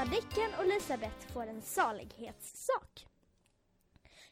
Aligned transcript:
Madicken 0.00 0.54
och 0.58 0.64
Elisabeth 0.64 1.32
får 1.32 1.46
en 1.46 1.62
salighetssak. 1.62 3.06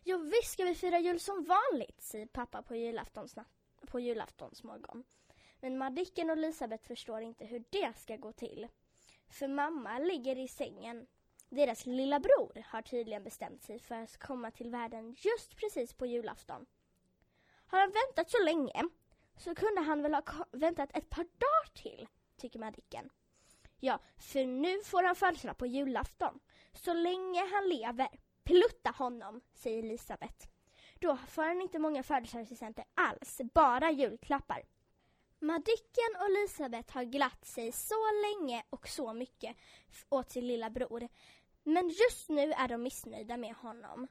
Ja, 0.02 0.16
visst 0.16 0.52
ska 0.52 0.64
vi 0.64 0.75
fira 0.75 0.98
jul 0.98 1.21
som 1.21 1.45
vanligt, 1.45 2.02
säger 2.02 2.27
pappa 2.27 2.62
på, 2.62 2.77
julaftons, 2.77 3.34
på 3.87 4.01
julaftonsmorgon. 4.01 5.05
Men 5.60 5.79
Madicken 5.79 6.30
och 6.30 6.37
Elisabeth 6.37 6.84
förstår 6.84 7.20
inte 7.20 7.45
hur 7.45 7.65
det 7.70 7.98
ska 7.98 8.16
gå 8.16 8.33
till. 8.33 8.69
För 9.30 9.48
mamma 9.48 9.98
ligger 9.98 10.38
i 10.38 10.48
sängen. 10.48 11.07
Deras 11.48 11.87
lilla 11.87 12.21
bror 12.21 12.65
har 12.66 12.82
tydligen 12.82 13.24
bestämt 13.24 13.62
sig 13.62 13.79
för 13.79 13.95
att 13.95 14.19
komma 14.19 14.51
till 14.51 14.71
världen 14.71 15.16
just 15.19 15.57
precis 15.57 15.93
på 15.93 16.07
julafton. 16.07 16.66
Har 17.66 17.80
han 17.80 17.93
väntat 17.93 18.30
så 18.30 18.45
länge 18.45 18.85
så 19.37 19.55
kunde 19.55 19.80
han 19.80 20.02
väl 20.02 20.15
ha 20.15 20.23
väntat 20.52 20.91
ett 20.95 21.10
par 21.10 21.24
dagar 21.24 21.74
till, 21.74 22.09
tycker 22.37 22.59
Madicken. 22.59 23.10
Ja, 23.80 23.98
för 24.16 24.46
nu 24.46 24.82
får 24.82 25.02
han 25.02 25.16
födelsedag 25.16 25.59
på 25.59 25.66
julafton. 25.66 26.41
Så 26.73 26.95
länge 26.95 27.41
han 27.52 27.68
lever. 27.68 28.09
Plutta 28.45 28.91
honom, 28.91 29.41
säger 29.54 29.82
Elisabeth. 29.82 30.48
Då 31.01 31.16
får 31.16 31.42
han 31.42 31.62
inte 31.62 31.78
många 31.78 32.02
födelsedagspresenter 32.02 32.84
alls, 32.95 33.41
bara 33.54 33.91
julklappar. 33.91 34.62
Madicken 35.41 36.16
och 36.20 36.27
Elisabeth 36.27 36.95
har 36.95 37.04
glatt 37.04 37.45
sig 37.45 37.73
så 37.73 37.95
länge 38.23 38.62
och 38.70 38.88
så 38.88 39.12
mycket 39.12 39.57
åt 40.09 40.30
sin 40.30 40.46
lilla 40.46 40.70
bror. 40.70 41.09
Men 41.63 41.88
just 41.88 42.29
nu 42.29 42.52
är 42.52 42.68
de 42.68 42.82
missnöjda 42.82 43.37
med 43.37 43.54
honom. 43.54 44.09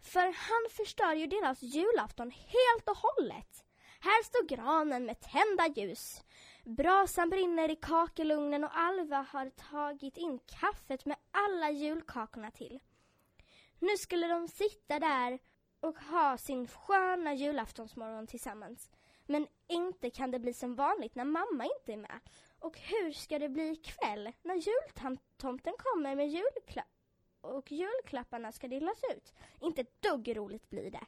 För 0.00 0.20
han 0.20 0.70
förstör 0.70 1.14
ju 1.14 1.26
deras 1.26 1.62
julafton 1.62 2.30
helt 2.30 2.88
och 2.88 2.96
hållet. 2.96 3.64
Här 4.00 4.24
står 4.24 4.46
granen 4.48 5.04
med 5.04 5.20
tända 5.20 5.80
ljus. 5.80 6.22
Brasan 6.66 7.30
brinner 7.30 7.70
i 7.70 7.76
kakelugnen 7.76 8.64
och 8.64 8.78
Alva 8.78 9.26
har 9.30 9.50
tagit 9.50 10.16
in 10.16 10.38
kaffet 10.38 11.04
med 11.04 11.16
alla 11.30 11.70
julkakorna 11.70 12.50
till. 12.50 12.80
Nu 13.78 13.96
skulle 13.96 14.26
de 14.26 14.48
sitta 14.48 14.98
där 14.98 15.38
och 15.80 15.98
ha 15.98 16.38
sin 16.38 16.68
sköna 16.68 17.34
julaftonsmorgon 17.34 18.26
tillsammans. 18.26 18.90
Men 19.26 19.46
inte 19.68 20.10
kan 20.10 20.30
det 20.30 20.38
bli 20.38 20.54
som 20.54 20.74
vanligt 20.74 21.14
när 21.14 21.24
mamma 21.24 21.64
inte 21.64 21.92
är 21.92 21.96
med. 21.96 22.20
Och 22.58 22.78
hur 22.78 23.12
ska 23.12 23.38
det 23.38 23.48
bli 23.48 23.70
ikväll 23.70 24.32
när 24.42 24.54
jultomten 24.54 25.74
kommer 25.78 26.16
med 26.16 26.28
julklapp 26.28 26.86
och 27.40 27.72
julklapparna 27.72 28.52
ska 28.52 28.68
delas 28.68 29.00
ut? 29.16 29.32
Inte 29.60 29.80
ett 29.80 30.02
dugg 30.02 30.36
roligt 30.36 30.70
blir 30.70 30.90
det. 30.90 31.06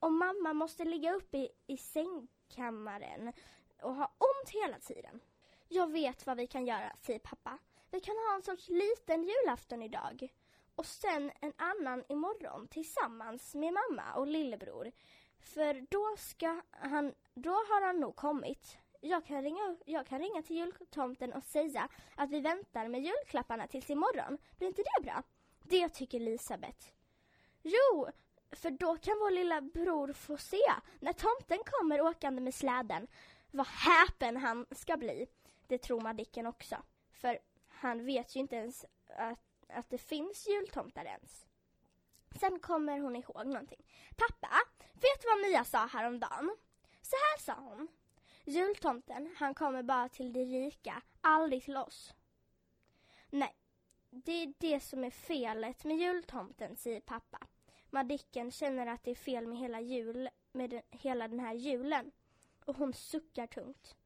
Och 0.00 0.12
mamma 0.12 0.52
måste 0.52 0.84
ligga 0.84 1.14
uppe 1.14 1.38
i, 1.38 1.48
i 1.66 1.76
sängkammaren 1.76 3.32
och 3.82 3.94
ha 3.94 4.04
ont 4.04 4.50
hela 4.50 4.78
tiden. 4.78 5.20
Jag 5.68 5.92
vet 5.92 6.26
vad 6.26 6.36
vi 6.36 6.46
kan 6.46 6.66
göra, 6.66 6.92
säger 7.02 7.18
pappa. 7.18 7.58
Vi 7.90 8.00
kan 8.00 8.16
ha 8.16 8.34
en 8.34 8.42
sorts 8.42 8.68
liten 8.68 9.24
julafton 9.24 9.82
idag 9.82 10.28
och 10.74 10.86
sen 10.86 11.30
en 11.40 11.52
annan 11.56 12.04
imorgon 12.08 12.68
tillsammans 12.68 13.54
med 13.54 13.72
mamma 13.72 14.14
och 14.14 14.26
lillebror. 14.26 14.92
För 15.40 15.86
då 15.90 16.16
ska 16.18 16.62
han, 16.70 17.14
då 17.34 17.50
har 17.50 17.86
han 17.86 18.00
nog 18.00 18.16
kommit. 18.16 18.78
Jag 19.00 19.26
kan 19.26 19.42
ringa, 19.42 19.76
jag 19.84 20.06
kan 20.06 20.18
ringa 20.18 20.42
till 20.42 20.56
jultomten 20.56 21.32
och 21.32 21.44
säga 21.44 21.88
att 22.16 22.30
vi 22.30 22.40
väntar 22.40 22.88
med 22.88 23.00
julklapparna 23.02 23.66
tills 23.66 23.90
imorgon. 23.90 24.38
Blir 24.58 24.68
inte 24.68 24.82
det 24.82 25.04
bra? 25.04 25.22
Det 25.62 25.88
tycker 25.88 26.20
Elisabeth. 26.20 26.86
Jo, 27.62 28.08
för 28.50 28.70
då 28.70 28.96
kan 28.96 29.18
vår 29.18 29.30
lilla 29.30 29.60
bror 29.60 30.12
få 30.12 30.36
se 30.36 30.72
när 31.00 31.12
tomten 31.12 31.58
kommer 31.64 32.00
åkande 32.00 32.40
med 32.40 32.54
släden 32.54 33.06
vad 33.50 33.66
häpen 33.66 34.36
han 34.36 34.66
ska 34.70 34.96
bli. 34.96 35.26
Det 35.66 35.78
tror 35.78 36.00
Madicken 36.00 36.46
också. 36.46 36.76
För 37.12 37.38
han 37.68 38.04
vet 38.04 38.36
ju 38.36 38.40
inte 38.40 38.56
ens 38.56 38.84
att, 39.06 39.38
att 39.68 39.90
det 39.90 39.98
finns 39.98 40.48
jultomtar 40.48 41.04
ens. 41.04 41.46
Sen 42.40 42.58
kommer 42.58 42.98
hon 42.98 43.16
ihåg 43.16 43.46
någonting. 43.46 43.86
Pappa, 44.16 44.48
vet 44.92 45.22
du 45.22 45.28
vad 45.28 45.40
Mia 45.40 45.64
sa 45.64 45.86
häromdagen? 45.86 46.56
Så 47.02 47.16
här 47.16 47.38
sa 47.38 47.54
hon. 47.54 47.88
Jultomten, 48.44 49.34
han 49.38 49.54
kommer 49.54 49.82
bara 49.82 50.08
till 50.08 50.32
de 50.32 50.44
rika, 50.44 51.02
aldrig 51.20 51.64
till 51.64 51.76
oss. 51.76 52.14
Nej, 53.30 53.56
det 54.10 54.32
är 54.32 54.54
det 54.58 54.80
som 54.80 55.04
är 55.04 55.10
felet 55.10 55.84
med 55.84 55.96
jultomten, 55.96 56.76
säger 56.76 57.00
pappa. 57.00 57.46
Madicken 57.90 58.50
känner 58.50 58.86
att 58.86 59.04
det 59.04 59.10
är 59.10 59.14
fel 59.14 59.46
med 59.46 59.58
hela 59.58 59.80
jul, 59.80 60.28
med 60.52 60.70
den, 60.70 60.82
hela 60.90 61.28
den 61.28 61.40
här 61.40 61.54
julen. 61.54 62.12
Och 62.68 62.76
hon 62.76 62.92
suckar 62.92 63.46
tungt. 63.46 63.96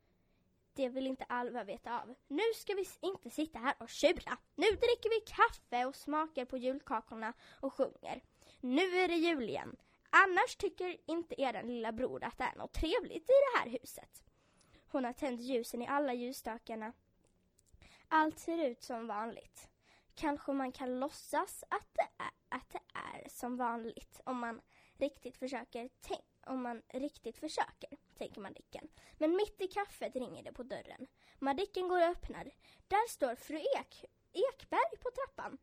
Det 0.75 0.89
vill 0.89 1.07
inte 1.07 1.25
Alva 1.25 1.65
veta 1.65 2.01
av. 2.01 2.15
Nu 2.29 2.43
ska 2.55 2.75
vi 2.75 2.89
inte 3.01 3.31
sitta 3.31 3.59
här 3.59 3.75
och 3.79 3.89
tjura. 3.89 4.39
Nu 4.55 4.67
dricker 4.67 5.11
vi 5.11 5.21
kaffe 5.27 5.85
och 5.85 5.97
smakar 5.97 6.45
på 6.45 6.57
julkakorna 6.57 7.33
och 7.61 7.75
sjunger. 7.75 8.25
Nu 8.61 8.83
är 8.83 9.09
det 9.09 9.15
jul 9.15 9.49
igen. 9.49 9.77
Annars 10.11 10.57
tycker 10.57 10.97
inte 11.07 11.41
er 11.41 11.63
lilla 11.63 11.93
bror 11.93 12.25
att 12.25 12.39
det 12.39 12.45
är 12.45 12.57
något 12.57 12.73
trevligt 12.73 13.31
i 13.31 13.33
det 13.33 13.59
här 13.59 13.79
huset. 13.81 14.25
Hon 14.89 15.05
har 15.05 15.13
tänt 15.13 15.41
ljusen 15.41 15.83
i 15.83 15.87
alla 15.87 16.15
ljusstakarna. 16.15 16.93
Allt 18.09 18.39
ser 18.39 18.69
ut 18.69 18.83
som 18.83 19.07
vanligt. 19.07 19.69
Kanske 20.15 20.53
man 20.53 20.73
kan 20.73 21.01
låtsas 21.01 21.65
att 21.69 21.89
det 21.95 22.23
är, 22.25 22.59
att 22.59 22.71
det 22.71 22.83
är 22.95 23.29
som 23.29 23.57
vanligt 23.57 24.21
om 24.25 24.39
man 24.39 24.61
riktigt 24.99 25.37
försöker 25.37 25.89
tänka 25.89 26.32
om 26.47 26.63
man 26.63 26.83
riktigt 26.89 27.39
försöker, 27.39 27.91
tänker 28.19 28.41
Madicken. 28.41 28.89
Men 29.19 29.37
mitt 29.37 29.61
i 29.61 29.67
kaffet 29.67 30.17
ringer 30.17 30.43
det 30.43 30.53
på 30.53 30.63
dörren. 30.63 31.07
Madicken 31.39 31.89
går 31.89 31.99
och 32.01 32.09
öppnar. 32.09 32.51
Där 32.89 33.09
står 33.09 33.35
fru 33.35 33.57
Ek, 33.57 34.05
Ekberg 34.33 34.99
på 35.01 35.11
trappan 35.11 35.59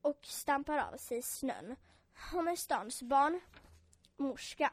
och 0.00 0.26
stampar 0.26 0.78
av 0.78 0.96
sig 0.96 1.22
snön. 1.22 1.76
Hon 2.32 2.48
är 2.48 2.56
stans 2.56 3.02
barnmorska 3.02 4.72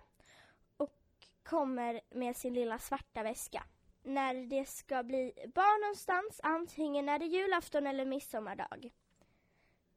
och 0.77 1.27
kommer 1.43 2.01
med 2.09 2.35
sin 2.35 2.53
lilla 2.53 2.79
svarta 2.79 3.23
väska. 3.23 3.63
När 4.03 4.33
det 4.33 4.65
ska 4.65 5.03
bli 5.03 5.33
barn 5.55 5.81
någonstans, 5.81 6.39
antingen 6.43 7.09
är 7.09 7.19
det 7.19 7.25
julafton 7.25 7.87
eller 7.87 8.05
midsommardag. 8.05 8.91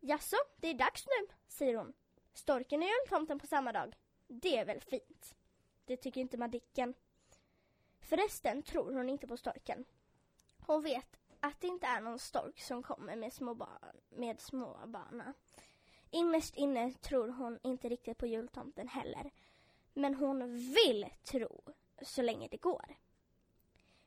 Jaså, 0.01 0.37
det 0.57 0.69
är 0.69 0.75
dags 0.75 1.07
nu, 1.07 1.35
säger 1.49 1.75
hon. 1.75 1.93
Storken 2.35 2.83
och 2.83 2.89
jultomten 2.89 3.39
på 3.39 3.47
samma 3.47 3.73
dag. 3.73 3.95
Det 4.27 4.59
är 4.59 4.65
väl 4.65 4.81
fint. 4.81 5.35
Det 5.85 5.97
tycker 5.97 6.21
inte 6.21 6.37
Madicken. 6.37 6.95
Förresten 8.01 8.63
tror 8.63 8.93
hon 8.93 9.09
inte 9.09 9.27
på 9.27 9.37
storken. 9.37 9.85
Hon 10.59 10.83
vet 10.83 11.17
att 11.41 11.61
det 11.61 11.67
inte 11.67 11.87
är 11.87 12.01
någon 12.01 12.19
stork 12.19 12.61
som 12.61 12.83
kommer 12.83 13.17
med 13.17 13.33
små, 13.33 13.55
barn, 13.55 13.97
med 14.09 14.41
små 14.41 14.79
barna. 14.87 15.35
Innerst 16.11 16.57
inne 16.57 16.93
tror 16.93 17.29
hon 17.29 17.59
inte 17.63 17.89
riktigt 17.89 18.19
på 18.19 18.27
jultomten 18.27 18.89
heller. 18.89 19.31
Men 19.95 20.15
hon 20.15 20.59
vill 20.59 21.07
tro 21.23 21.63
så 22.03 22.23
länge 22.23 22.49
det 22.49 22.57
går. 22.57 22.97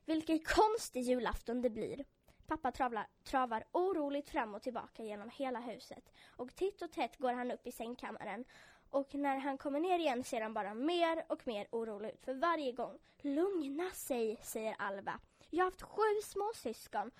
Vilken 0.04 0.38
konstig 0.38 1.02
julafton 1.02 1.62
det 1.62 1.70
blir. 1.70 2.04
Pappa 2.46 2.72
travlar, 2.72 3.06
travar 3.24 3.64
oroligt 3.72 4.28
fram 4.28 4.54
och 4.54 4.62
tillbaka 4.62 5.04
genom 5.04 5.30
hela 5.30 5.60
huset 5.60 6.12
och 6.36 6.54
titt 6.54 6.82
och 6.82 6.92
tätt 6.92 7.16
går 7.16 7.32
han 7.32 7.50
upp 7.50 7.66
i 7.66 7.72
sängkammaren 7.72 8.44
och 8.90 9.14
när 9.14 9.38
han 9.38 9.58
kommer 9.58 9.80
ner 9.80 9.98
igen 9.98 10.24
ser 10.24 10.40
han 10.40 10.54
bara 10.54 10.74
mer 10.74 11.24
och 11.28 11.46
mer 11.46 11.68
orolig 11.70 12.08
ut 12.08 12.24
för 12.24 12.34
varje 12.34 12.72
gång. 12.72 12.98
Lugna 13.20 13.90
sig, 13.90 14.38
säger 14.42 14.76
Alva. 14.78 15.20
Jag 15.50 15.64
har 15.64 15.70
haft 15.70 15.82
sju 15.82 16.22
småsyskon, 16.24 17.10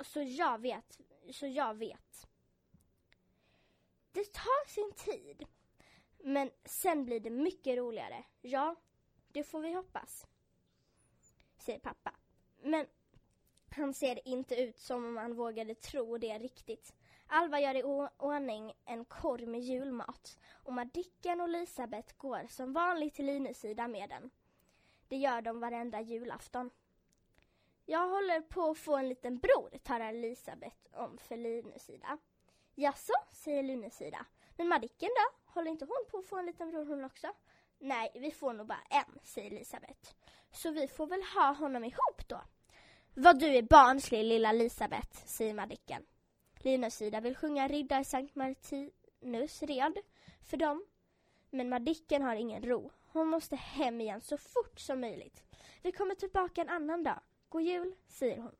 så 0.00 0.22
jag 0.22 0.60
vet, 0.60 1.00
så 1.30 1.46
jag 1.46 1.74
vet. 1.74 2.26
Det 4.12 4.32
tar 4.32 4.68
sin 4.68 4.92
tid, 4.92 5.46
men 6.18 6.50
sen 6.64 7.04
blir 7.04 7.20
det 7.20 7.30
mycket 7.30 7.76
roligare. 7.78 8.24
Ja, 8.40 8.76
det 9.32 9.44
får 9.44 9.60
vi 9.60 9.72
hoppas, 9.72 10.26
säger 11.58 11.78
pappa. 11.78 12.14
Men 12.62 12.86
han 13.70 13.94
ser 13.94 14.28
inte 14.28 14.54
ut 14.54 14.78
som 14.78 15.04
om 15.04 15.16
han 15.16 15.34
vågade 15.34 15.74
tro 15.74 16.18
det 16.18 16.38
riktigt. 16.38 16.94
Alva 17.26 17.60
gör 17.60 17.74
i 17.74 18.08
ordning 18.16 18.72
en 18.84 19.04
korg 19.04 19.46
med 19.46 19.60
julmat 19.60 20.38
och 20.52 20.72
Madicken 20.72 21.40
och 21.40 21.48
Elisabeth 21.48 22.14
går 22.16 22.46
som 22.48 22.72
vanligt 22.72 23.14
till 23.14 23.26
Linus 23.26 23.58
sida 23.58 23.88
med 23.88 24.08
den. 24.08 24.30
Det 25.08 25.16
gör 25.16 25.42
de 25.42 25.60
varenda 25.60 26.00
julafton. 26.00 26.70
Jag 27.86 28.08
håller 28.08 28.40
på 28.40 28.70
att 28.70 28.78
få 28.78 28.96
en 28.96 29.08
liten 29.08 29.38
bror, 29.38 29.78
talar 29.82 30.08
Elisabeth 30.08 30.76
om 30.92 31.18
för 31.18 31.36
Linus 31.36 31.82
sida. 31.82 32.18
Jaså, 32.74 33.14
säger 33.32 33.62
Linus 33.62 33.94
sida. 33.96 34.26
Men 34.56 34.68
Madicken 34.68 35.08
då? 35.08 35.52
Håller 35.52 35.70
inte 35.70 35.84
hon 35.84 36.04
på 36.10 36.18
att 36.18 36.26
få 36.26 36.38
en 36.38 36.46
liten 36.46 36.70
bror 36.70 36.84
hon 36.84 37.04
också? 37.04 37.32
Nej, 37.78 38.10
vi 38.14 38.30
får 38.30 38.52
nog 38.52 38.66
bara 38.66 38.82
en, 38.90 39.18
säger 39.22 39.50
Elisabeth. 39.50 40.14
Så 40.52 40.70
vi 40.70 40.88
får 40.88 41.06
väl 41.06 41.22
ha 41.22 41.52
honom 41.52 41.84
ihop 41.84 42.28
då. 42.28 42.40
Vad 43.14 43.38
du 43.38 43.46
är 43.46 43.62
barnslig, 43.62 44.24
lilla 44.24 44.48
Elisabeth, 44.48 45.26
säger 45.26 45.54
Madicken. 45.54 46.06
Linus 46.64 46.94
sida 46.94 47.20
vill 47.20 47.36
sjunga 47.36 47.68
Riddar 47.68 48.02
Sankt 48.02 48.34
Martinus 48.34 49.62
red 49.62 49.98
för 50.42 50.56
dem. 50.56 50.84
Men 51.50 51.68
Madicken 51.68 52.22
har 52.22 52.36
ingen 52.36 52.62
ro. 52.62 52.90
Hon 53.06 53.28
måste 53.28 53.56
hem 53.56 54.00
igen 54.00 54.20
så 54.20 54.38
fort 54.38 54.80
som 54.80 55.00
möjligt. 55.00 55.42
Vi 55.82 55.92
kommer 55.92 56.14
tillbaka 56.14 56.60
en 56.60 56.68
annan 56.68 57.02
dag. 57.02 57.20
God 57.48 57.62
jul, 57.62 57.94
säger 58.08 58.38
hon. 58.38 58.54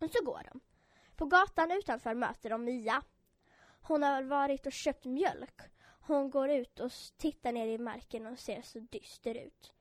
Och 0.00 0.10
så 0.10 0.24
går 0.24 0.42
de. 0.52 0.60
På 1.16 1.26
gatan 1.26 1.70
utanför 1.70 2.14
möter 2.14 2.50
de 2.50 2.64
Mia. 2.64 3.02
Hon 3.82 4.02
har 4.02 4.22
varit 4.22 4.66
och 4.66 4.72
köpt 4.72 5.04
mjölk. 5.04 5.60
Hon 6.00 6.30
går 6.30 6.50
ut 6.50 6.80
och 6.80 6.92
tittar 7.16 7.52
ner 7.52 7.66
i 7.66 7.78
marken 7.78 8.26
och 8.26 8.38
ser 8.38 8.62
så 8.62 8.78
dyster 8.78 9.34
ut. 9.34 9.72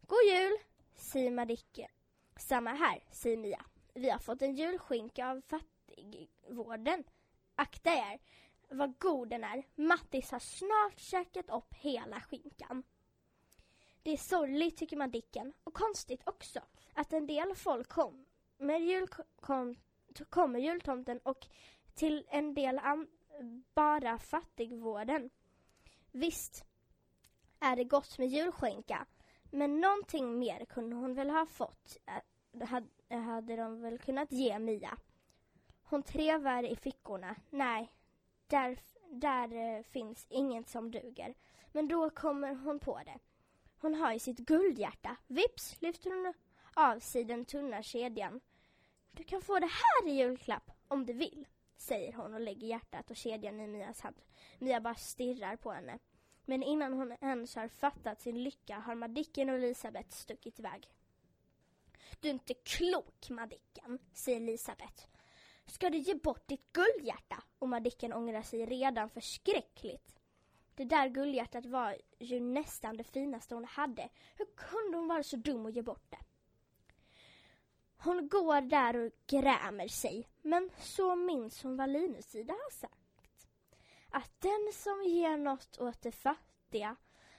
God 0.00 0.24
jul, 0.28 0.56
säger 0.94 1.30
Madicken. 1.30 1.90
Samma 2.36 2.70
här, 2.70 3.04
säger 3.10 3.36
Mia. 3.36 3.64
Vi 3.94 4.10
har 4.10 4.18
fått 4.18 4.42
en 4.42 4.56
julskinka 4.56 5.30
av 5.30 5.40
vården. 6.48 7.04
Akta 7.54 7.90
er, 7.90 8.18
vad 8.68 8.98
god 8.98 9.28
den 9.28 9.44
är. 9.44 9.62
Mattis 9.74 10.30
har 10.30 10.38
snart 10.38 10.98
käkat 10.98 11.50
upp 11.50 11.74
hela 11.74 12.20
skinkan. 12.20 12.82
Det 14.02 14.10
är 14.10 14.16
sorgligt, 14.16 14.76
tycker 14.76 14.96
Madicken, 14.96 15.52
och 15.64 15.74
konstigt 15.74 16.22
också, 16.26 16.60
att 16.94 17.12
en 17.12 17.26
del 17.26 17.54
folk 17.54 17.88
kommer, 17.88 18.78
jul, 18.78 19.08
kom, 19.40 19.76
kommer 20.28 20.58
jultomten 20.58 21.18
och 21.18 21.46
till 21.94 22.26
en 22.30 22.54
del 22.54 22.78
an, 22.78 23.08
bara 23.74 24.18
fattigvården. 24.18 25.30
Visst 26.12 26.64
är 27.60 27.76
det 27.76 27.84
gott 27.84 28.18
med 28.18 28.28
julskinka, 28.28 29.06
men 29.50 29.80
någonting 29.80 30.38
mer 30.38 30.64
kunde 30.64 30.96
hon 30.96 31.14
väl 31.14 31.30
ha 31.30 31.46
fått, 31.46 31.96
eh, 33.08 33.18
hade 33.18 33.56
de 33.56 33.80
väl 33.80 33.98
kunnat 33.98 34.32
ge 34.32 34.58
Mia. 34.58 34.98
Hon 35.84 36.02
trevar 36.02 36.62
i 36.62 36.76
fickorna. 36.76 37.36
Nej, 37.50 37.92
där, 38.46 38.78
där 39.10 39.76
eh, 39.76 39.82
finns 39.82 40.26
inget 40.28 40.68
som 40.68 40.90
duger. 40.90 41.34
Men 41.72 41.88
då 41.88 42.10
kommer 42.10 42.54
hon 42.54 42.78
på 42.78 43.00
det. 43.04 43.18
Hon 43.80 43.94
har 43.94 44.12
ju 44.12 44.18
sitt 44.18 44.38
guldhjärta. 44.38 45.16
Vips 45.26 45.82
lyfter 45.82 46.10
hon 46.10 46.34
av 46.74 46.98
sig 46.98 47.24
den 47.24 47.44
tunna 47.44 47.82
kedjan. 47.82 48.40
Du 49.12 49.24
kan 49.24 49.42
få 49.42 49.58
det 49.58 49.70
här 49.70 50.08
i 50.08 50.16
julklapp 50.16 50.70
om 50.88 51.06
du 51.06 51.12
vill, 51.12 51.46
säger 51.76 52.12
hon 52.12 52.34
och 52.34 52.40
lägger 52.40 52.66
hjärtat 52.66 53.10
och 53.10 53.16
kedjan 53.16 53.60
i 53.60 53.66
Mias 53.66 54.00
hand. 54.00 54.16
Mia 54.58 54.80
bara 54.80 54.94
stirrar 54.94 55.56
på 55.56 55.72
henne. 55.72 55.98
Men 56.44 56.62
innan 56.62 56.92
hon 56.92 57.12
ens 57.20 57.56
har 57.56 57.68
fattat 57.68 58.20
sin 58.20 58.42
lycka 58.42 58.78
har 58.78 58.94
Madicken 58.94 59.50
och 59.50 59.56
Elisabeth 59.56 60.10
stuckit 60.10 60.58
iväg. 60.58 60.88
Du 62.20 62.28
är 62.28 62.32
inte 62.32 62.54
klok, 62.54 63.30
Madicken, 63.30 63.98
säger 64.12 64.40
Elisabeth. 64.40 65.06
Ska 65.66 65.90
du 65.90 65.98
ge 65.98 66.14
bort 66.14 66.48
ditt 66.48 66.72
guldhjärta? 66.72 67.42
Och 67.58 67.68
Madicken 67.68 68.12
ångrar 68.12 68.42
sig 68.42 68.66
redan 68.66 69.10
förskräckligt. 69.10 70.14
Det 70.74 70.84
där 70.84 71.08
guldhjärtat 71.08 71.66
var 71.66 71.96
ju 72.18 72.40
nästan 72.40 72.96
det 72.96 73.04
finaste 73.04 73.54
hon 73.54 73.64
hade. 73.64 74.08
Hur 74.34 74.46
kunde 74.56 74.96
hon 74.96 75.08
vara 75.08 75.22
så 75.22 75.36
dum 75.36 75.64
och 75.64 75.70
ge 75.70 75.82
bort 75.82 76.06
det? 76.10 76.18
Hon 77.96 78.28
går 78.28 78.60
där 78.60 78.96
och 78.96 79.12
grämer 79.26 79.88
sig, 79.88 80.28
men 80.42 80.70
så 80.78 81.14
minns 81.14 81.62
hon 81.62 81.76
vad 81.76 81.90
Linus 81.90 82.26
sida 82.26 82.52
har 82.52 82.70
sagt. 82.70 83.48
Att 84.10 84.40
den 84.40 84.72
som 84.72 85.02
ger 85.04 85.36
något 85.36 85.78
åt 85.80 86.02
de 86.02 86.12
fattiga 86.12 86.96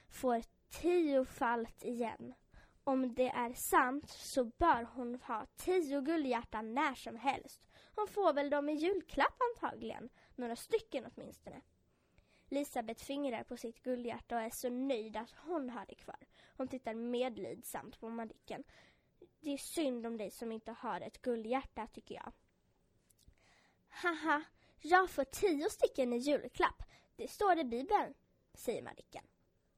får 0.08 0.42
tiofalt 0.68 1.84
igen. 1.84 2.34
Om 2.84 3.14
det 3.14 3.28
är 3.28 3.52
sant 3.52 4.10
så 4.10 4.44
bör 4.44 4.88
hon 4.94 5.14
ha 5.14 5.46
tio 5.56 6.00
guldhjärtan 6.00 6.74
när 6.74 6.94
som 6.94 7.16
helst. 7.16 7.66
Hon 7.96 8.08
får 8.08 8.32
väl 8.32 8.50
dem 8.50 8.68
i 8.68 8.72
julklapp 8.72 9.42
antagligen, 9.50 10.08
några 10.34 10.56
stycken 10.56 11.06
åtminstone. 11.14 11.60
Elisabeth 12.50 13.04
fingrar 13.04 13.44
på 13.44 13.56
sitt 13.56 13.82
guldhjärta 13.82 14.36
och 14.36 14.42
är 14.42 14.50
så 14.50 14.70
nöjd 14.70 15.16
att 15.16 15.30
hon 15.30 15.70
har 15.70 15.86
det 15.86 15.94
kvar. 15.94 16.26
Hon 16.56 16.68
tittar 16.68 16.94
medlidsamt 16.94 18.00
på 18.00 18.08
Madicken. 18.08 18.64
Det 19.40 19.50
är 19.52 19.58
synd 19.58 20.06
om 20.06 20.16
dig 20.16 20.30
som 20.30 20.52
inte 20.52 20.72
har 20.72 21.00
ett 21.00 21.22
guldhjärta, 21.22 21.86
tycker 21.86 22.14
jag. 22.14 22.32
Haha, 23.88 24.42
jag 24.80 25.10
får 25.10 25.24
tio 25.24 25.70
stycken 25.70 26.12
i 26.12 26.18
julklapp. 26.18 26.82
Det 27.16 27.28
står 27.28 27.58
i 27.58 27.64
Bibeln, 27.64 28.14
säger 28.54 28.82
Madicken. 28.82 29.24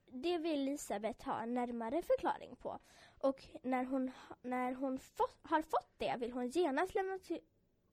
Det 0.06 0.38
vill 0.38 0.68
Elisabeth 0.68 1.24
ha 1.24 1.40
en 1.40 1.54
närmare 1.54 2.02
förklaring 2.02 2.56
på. 2.56 2.78
Och 3.20 3.44
när 3.62 3.84
hon, 3.84 4.10
när 4.42 4.72
hon 4.72 4.98
fått, 4.98 5.38
har 5.42 5.62
fått 5.62 5.94
det 5.98 6.16
vill 6.16 6.32
hon 6.32 6.48
genast 6.48 6.94
lämna, 6.94 7.18
till, 7.18 7.40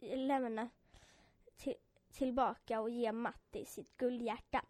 lämna 0.06 0.70
till, 1.58 1.76
tillbaka 2.12 2.82
och 2.82 2.90
ge 2.90 3.12
Matti 3.12 3.66
sitt 3.66 3.98
guldhjärta. 3.98 4.66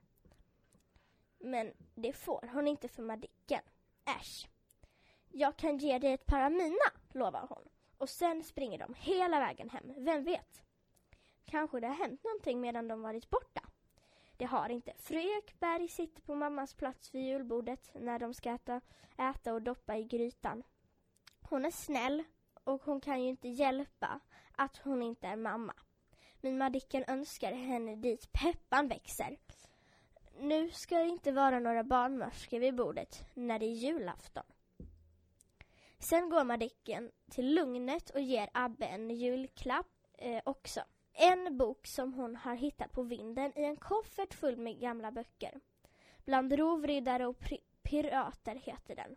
Men 1.40 1.74
det 1.96 2.14
får 2.14 2.50
hon 2.54 2.68
inte 2.68 2.88
för 2.88 3.04
Madicken. 3.04 3.62
Äsch. 4.06 4.48
Jag 5.30 5.58
kan 5.58 5.78
ge 5.78 6.00
dig 6.00 6.14
ett 6.14 6.26
par 6.26 6.42
av 6.42 6.52
mina, 6.52 6.92
lovar 7.12 7.48
hon. 7.50 7.70
Och 7.98 8.10
sen 8.10 8.44
springer 8.44 8.78
de 8.80 8.94
hela 8.98 9.40
vägen 9.40 9.70
hem. 9.70 9.94
Vem 9.98 10.24
vet? 10.24 10.62
Kanske 11.46 11.80
det 11.80 11.88
har 11.88 11.96
hänt 11.96 12.24
någonting 12.24 12.62
medan 12.62 12.88
de 12.88 13.02
varit 13.02 13.30
borta. 13.30 13.62
Det 14.38 14.46
har 14.46 14.70
inte. 14.70 14.94
Fru 14.98 15.38
Ekberg 15.38 15.88
sitter 15.88 16.22
på 16.22 16.36
mammas 16.36 16.74
plats 16.74 17.14
vid 17.14 17.24
julbordet 17.26 17.92
när 17.94 18.20
de 18.20 18.34
ska 18.34 18.52
äta, 18.52 18.82
äta 19.18 19.54
och 19.54 19.62
doppa 19.62 19.98
i 19.98 20.04
grytan. 20.04 20.64
Hon 21.42 21.66
är 21.66 21.72
snäll 21.72 22.24
och 22.66 22.82
hon 22.84 23.02
kan 23.02 23.24
ju 23.24 23.30
inte 23.30 23.48
hjälpa 23.48 24.20
att 24.56 24.78
hon 24.78 25.04
inte 25.04 25.28
är 25.28 25.36
mamma. 25.36 25.74
Men 26.42 26.58
Madicken 26.58 27.04
önskar 27.08 27.54
henne 27.54 27.96
dit 27.96 28.32
peppan 28.32 28.88
växer. 28.88 29.38
Nu 30.40 30.72
ska 30.72 30.98
det 30.98 31.08
inte 31.08 31.32
vara 31.32 31.60
några 31.60 31.84
barnmorskor 31.84 32.60
vid 32.60 32.76
bordet 32.76 33.26
när 33.34 33.60
det 33.60 33.66
är 33.66 33.76
julafton. 33.76 34.44
Sen 36.00 36.30
går 36.30 36.44
Madicken 36.44 37.12
till 37.32 37.54
Lugnet 37.56 38.10
och 38.10 38.22
ger 38.22 38.50
Abbe 38.54 38.86
en 38.86 39.10
julklapp 39.10 39.88
eh, 40.18 40.42
också. 40.46 40.82
En 41.14 41.58
bok 41.58 41.88
som 41.88 42.14
hon 42.14 42.36
har 42.36 42.56
hittat 42.56 42.92
på 42.92 43.04
vinden 43.04 43.52
i 43.56 43.64
en 43.64 43.78
koffert 43.78 44.34
full 44.34 44.58
med 44.58 44.80
gamla 44.80 45.12
böcker. 45.12 45.60
Bland 46.26 46.54
rovriddare 46.54 47.26
och 47.28 47.38
pirater 47.84 48.56
heter 48.56 48.96
den. 48.96 49.16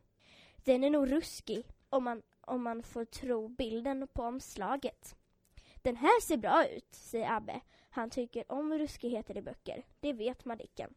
Den 0.57 0.85
är 0.85 0.91
nog 0.91 1.13
ruskig 1.13 1.67
om 1.89 2.05
man, 2.05 2.23
om 2.49 2.63
man 2.63 2.83
får 2.83 3.05
tro 3.05 3.49
bilden 3.49 4.09
på 4.13 4.23
omslaget. 4.23 5.17
Den 5.83 5.97
här 5.97 6.21
ser 6.21 6.37
bra 6.37 6.67
ut, 6.67 6.95
säger 6.95 7.33
Abbe. 7.33 7.61
Han 7.91 8.11
tycker 8.11 8.53
om 8.53 8.79
ruskigheter 8.79 9.37
i 9.37 9.43
böcker. 9.43 9.87
Det 10.01 10.13
vet 10.13 10.45
Madicken. 10.45 10.95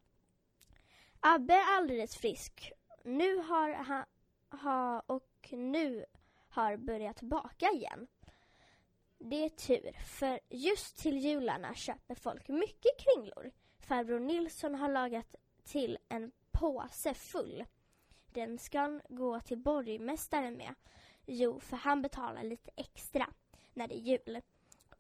Abbe 1.20 1.54
är 1.54 1.78
alldeles 1.78 2.16
frisk. 2.16 2.72
Nu 3.04 3.38
har 3.38 3.74
han 3.74 4.06
ha, 4.62 5.00
och 5.00 5.50
nu 5.52 6.06
har 6.50 6.78
börjat 6.78 7.22
baka 7.22 7.70
igen. 7.72 8.08
Det 9.18 9.46
är 9.46 9.50
tur, 9.50 9.92
för 10.06 10.40
just 10.50 10.98
till 10.98 11.18
jularna 11.18 11.74
köper 11.74 12.16
folk 12.16 12.48
mycket 12.48 12.92
kringlor. 12.98 13.52
Farbror 13.80 14.20
Nilsson 14.20 14.76
har 14.76 14.90
lagat 14.90 15.36
till 15.64 15.98
en 16.10 16.32
påse 16.52 17.14
full. 17.14 17.66
Den 18.34 18.58
ska 18.58 18.80
han 18.80 19.02
gå 19.10 19.40
till 19.40 19.58
borgmästaren 19.58 20.58
med. 20.58 20.76
Jo, 21.26 21.60
för 21.60 21.78
han 21.78 22.02
betalar 22.02 22.44
lite 22.44 22.72
extra 22.76 23.34
när 23.74 23.88
det 23.88 23.96
är 23.96 24.18
jul. 24.18 24.42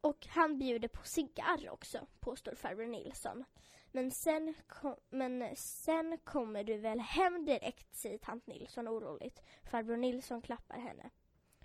Och 0.01 0.27
han 0.29 0.57
bjuder 0.59 0.87
på 0.87 1.03
cigarr 1.03 1.69
också, 1.69 2.07
påstår 2.19 2.55
farbror 2.55 2.87
Nilsson. 2.87 3.43
Men 3.91 4.11
sen, 4.11 4.53
kom, 4.67 4.95
men 5.09 5.55
sen 5.55 6.17
kommer 6.23 6.63
du 6.63 6.77
väl 6.77 6.99
hem 6.99 7.45
direkt, 7.45 7.95
säger 7.95 8.17
tant 8.17 8.47
Nilsson 8.47 8.87
oroligt. 8.87 9.41
Farbror 9.63 9.97
Nilsson 9.97 10.41
klappar 10.41 10.77
henne. 10.77 11.09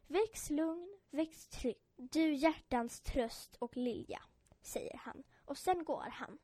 Väx 0.07 0.51
lugn, 0.51 0.99
väx 1.11 1.49
trygg. 1.49 1.77
Du 1.97 2.35
hjärtans 2.35 3.01
tröst 3.01 3.57
och 3.59 3.77
lilja, 3.77 4.23
säger 4.63 4.97
han. 4.97 5.23
Och 5.45 5.59
sen 5.59 5.85
går 5.85 6.09
han. 6.13 6.39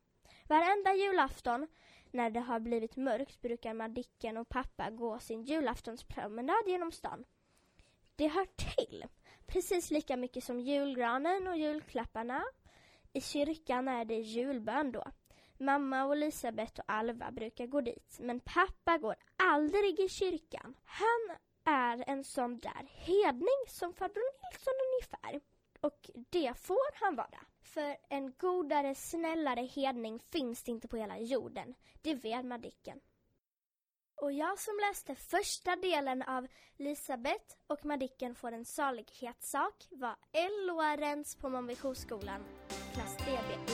Varenda 0.47 0.93
julafton 0.93 1.67
när 2.11 2.29
det 2.29 2.39
har 2.39 2.59
blivit 2.59 2.95
mörkt 2.95 3.41
brukar 3.41 3.73
Madicken 3.73 4.37
och 4.37 4.49
pappa 4.49 4.89
gå 4.89 5.19
sin 5.19 5.43
julaftonspromenad 5.43 6.67
genom 6.67 6.91
stan. 6.91 7.25
Det 8.15 8.27
hör 8.27 8.45
till, 8.45 9.05
precis 9.45 9.91
lika 9.91 10.17
mycket 10.17 10.43
som 10.43 10.59
julgranen 10.59 11.47
och 11.47 11.57
julklapparna. 11.57 12.43
I 13.13 13.21
kyrkan 13.21 13.87
är 13.87 14.05
det 14.05 14.19
julbön 14.19 14.91
då. 14.91 15.03
Mamma 15.57 16.05
och 16.05 16.13
Elisabeth 16.13 16.79
och 16.79 16.85
Alva 16.87 17.31
brukar 17.31 17.67
gå 17.67 17.81
dit, 17.81 18.17
men 18.19 18.39
pappa 18.39 18.97
går 18.97 19.15
aldrig 19.35 19.99
i 19.99 20.09
kyrkan. 20.09 20.75
Han 20.85 21.37
är 21.65 22.03
en 22.07 22.23
sån 22.23 22.59
där 22.59 22.87
hedning 22.89 23.63
som 23.67 23.93
farbror 23.93 24.51
Nilsson 24.51 24.73
ungefär. 24.87 25.41
Och 25.81 26.09
det 26.29 26.53
får 26.57 27.05
han 27.05 27.15
vara. 27.15 27.39
För 27.61 27.97
en 28.09 28.33
godare, 28.37 28.95
snällare 28.95 29.61
hedning 29.61 30.19
finns 30.19 30.63
det 30.63 30.71
inte 30.71 30.87
på 30.87 30.97
hela 30.97 31.19
jorden. 31.19 31.75
Det 32.01 32.13
vet 32.15 32.45
Madicken. 32.45 32.99
Och 34.15 34.31
jag 34.31 34.59
som 34.59 34.73
läste 34.89 35.15
första 35.15 35.75
delen 35.75 36.21
av 36.21 36.47
Lisabeth 36.77 37.55
och 37.67 37.85
Madicken 37.85 38.35
får 38.35 38.51
en 38.51 38.65
salighetssak 38.65 39.87
var 39.91 40.15
L. 40.33 40.67
Lorenz 40.67 41.35
på 41.35 41.49
Monvissionsskolan, 41.49 42.43
klass 42.93 43.17
DB. 43.17 43.71